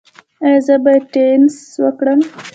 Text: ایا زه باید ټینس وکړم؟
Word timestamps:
ایا 0.45 0.59
زه 0.65 0.75
باید 0.83 1.03
ټینس 1.13 1.55
وکړم؟ 1.83 2.19